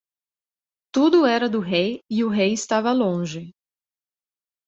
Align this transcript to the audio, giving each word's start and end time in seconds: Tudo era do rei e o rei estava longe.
Tudo 0.91 1.27
era 1.27 1.47
do 1.47 1.59
rei 1.59 2.01
e 2.09 2.23
o 2.23 2.29
rei 2.29 2.53
estava 2.53 2.91
longe. 2.91 3.51